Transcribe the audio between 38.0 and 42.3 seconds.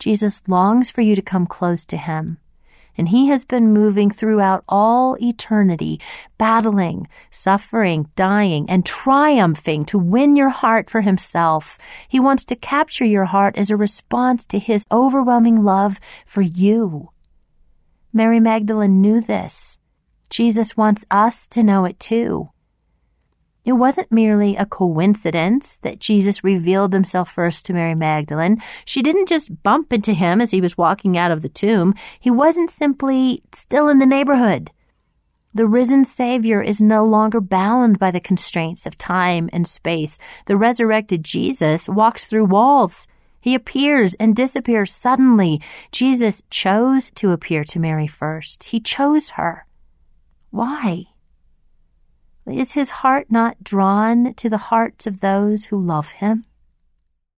the constraints of time and space. The resurrected Jesus walks